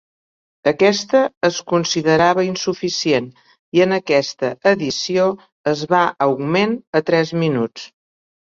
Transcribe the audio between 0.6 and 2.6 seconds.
Aquesta es considerava